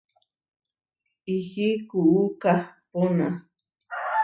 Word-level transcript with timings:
Ihí 1.35 1.69
kuú 1.89 2.21
kahpóna. 2.41 3.27